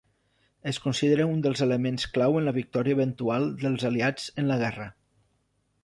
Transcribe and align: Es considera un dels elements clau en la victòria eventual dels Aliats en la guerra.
Es 0.71 0.79
considera 0.85 1.27
un 1.33 1.43
dels 1.47 1.61
elements 1.67 2.07
clau 2.15 2.39
en 2.41 2.47
la 2.49 2.55
victòria 2.57 2.99
eventual 2.99 3.49
dels 3.61 3.87
Aliats 3.91 4.29
en 4.45 4.53
la 4.55 4.59
guerra. 4.65 4.93